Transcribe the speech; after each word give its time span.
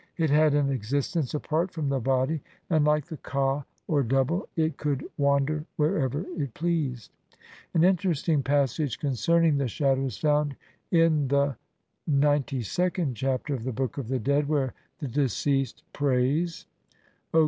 It 0.17 0.31
had 0.31 0.55
an 0.55 0.71
existence 0.71 1.35
apart 1.35 1.69
from 1.69 1.89
the 1.89 1.99
body, 1.99 2.41
and 2.71 2.83
like 2.83 3.05
the 3.05 3.17
ka, 3.17 3.65
or 3.87 4.01
double, 4.01 4.49
it 4.55 4.75
could 4.77 5.05
wander 5.15 5.63
wherever 5.75 6.21
it 6.35 6.55
pleased. 6.55 7.11
An 7.75 7.83
interesting 7.83 8.41
passage 8.41 8.97
concerning 8.97 9.59
the 9.59 9.67
shadow 9.67 10.05
is 10.05 10.17
found 10.17 10.55
in 10.89 11.27
the 11.27 11.55
XCIInd 12.09 13.11
Chapter 13.13 13.53
of 13.53 13.63
the 13.63 13.71
Book 13.71 13.99
of 13.99 14.07
the 14.07 14.17
Dead 14.17 14.49
where 14.49 14.73
the 14.97 15.07
deceased 15.07 15.83
prays:— 15.93 16.65
OSIRIS 16.65 16.65
AND 16.65 16.69
THE 17.33 17.37
RESURRECTION. 17.37 17.39